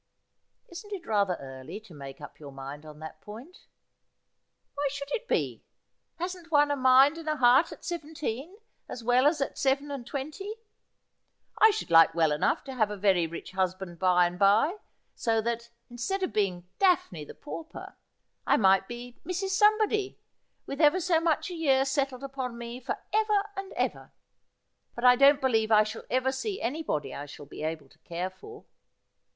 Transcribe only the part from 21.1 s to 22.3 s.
much a year settled